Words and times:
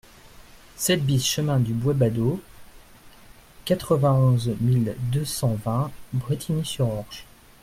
sept 0.77 1.03
BIS 1.05 1.23
chemin 1.23 1.59
du 1.59 1.73
Bois 1.73 1.93
Badeau, 1.93 2.41
quatre-vingt-onze 3.65 4.49
mille 4.59 4.95
deux 5.11 5.25
cent 5.25 5.53
vingt 5.53 5.91
Brétigny-sur-Orge 6.13 7.27